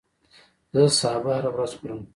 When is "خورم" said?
1.79-2.01